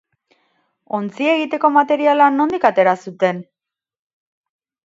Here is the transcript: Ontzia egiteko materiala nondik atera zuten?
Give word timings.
Ontzia 0.99 1.35
egiteko 1.41 1.71
materiala 1.75 2.31
nondik 2.39 2.65
atera 2.71 2.97
zuten? 3.07 3.47